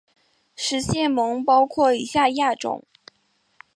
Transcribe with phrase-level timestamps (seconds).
[0.55, 2.83] 食蟹獴包括以下亚种